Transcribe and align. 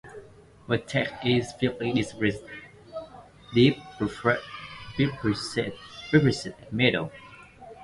Vertex 0.67 1.11
is 1.23 1.51
feebly 1.51 1.93
depressed 1.93 2.41
at 6.47 6.73
middle. 6.73 7.11